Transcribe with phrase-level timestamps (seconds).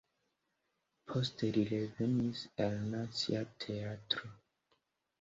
[1.11, 4.37] Poste li revenis al Nacia Teatro.